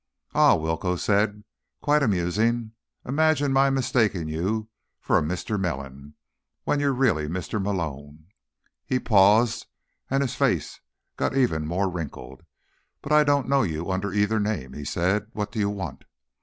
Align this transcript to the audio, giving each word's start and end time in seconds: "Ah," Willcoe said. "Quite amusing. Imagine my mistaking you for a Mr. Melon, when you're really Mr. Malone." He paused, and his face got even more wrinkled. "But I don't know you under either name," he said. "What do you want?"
"Ah," 0.33 0.55
Willcoe 0.55 0.95
said. 0.95 1.43
"Quite 1.79 2.01
amusing. 2.01 2.71
Imagine 3.05 3.53
my 3.53 3.69
mistaking 3.69 4.27
you 4.27 4.67
for 4.99 5.19
a 5.19 5.21
Mr. 5.21 5.59
Melon, 5.59 6.15
when 6.63 6.79
you're 6.79 6.91
really 6.91 7.27
Mr. 7.27 7.61
Malone." 7.61 8.25
He 8.83 8.97
paused, 8.97 9.67
and 10.09 10.23
his 10.23 10.33
face 10.33 10.79
got 11.17 11.37
even 11.37 11.67
more 11.67 11.87
wrinkled. 11.87 12.41
"But 13.03 13.11
I 13.11 13.23
don't 13.23 13.47
know 13.47 13.61
you 13.61 13.91
under 13.91 14.11
either 14.11 14.39
name," 14.39 14.73
he 14.73 14.85
said. 14.85 15.27
"What 15.33 15.51
do 15.51 15.59
you 15.59 15.69
want?" 15.69 16.05